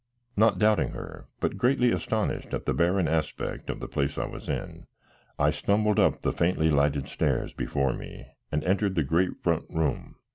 Not 0.35 0.57
doubting 0.57 0.93
her, 0.93 1.27
but 1.39 1.59
greatly 1.59 1.91
astonished 1.91 2.55
at 2.55 2.65
the 2.65 2.73
barren 2.73 3.07
aspect 3.07 3.69
of 3.69 3.79
the 3.79 3.87
place 3.87 4.17
I 4.17 4.25
was 4.25 4.49
in, 4.49 4.87
I 5.37 5.51
stumbled 5.51 5.99
up 5.99 6.23
the 6.23 6.33
faintly 6.33 6.71
lighted 6.71 7.07
stairs 7.07 7.53
before 7.53 7.93
me 7.93 8.25
and 8.51 8.63
entered 8.63 8.95
the 8.95 9.03
great 9.03 9.43
front 9.43 9.65
room. 9.69 10.15